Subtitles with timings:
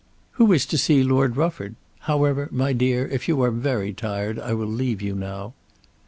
[0.31, 1.75] "Who is to see Lord Rufford?
[1.99, 5.53] However, my dear, if you are very tired, I will leave you now."